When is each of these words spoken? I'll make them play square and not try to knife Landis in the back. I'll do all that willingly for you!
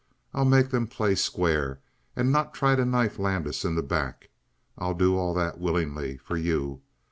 I'll 0.33 0.45
make 0.45 0.69
them 0.71 0.87
play 0.87 1.13
square 1.13 1.79
and 2.15 2.31
not 2.31 2.55
try 2.55 2.73
to 2.75 2.85
knife 2.85 3.19
Landis 3.19 3.63
in 3.63 3.75
the 3.75 3.83
back. 3.83 4.31
I'll 4.75 4.95
do 4.95 5.15
all 5.15 5.35
that 5.35 5.59
willingly 5.59 6.17
for 6.17 6.37
you! 6.37 6.81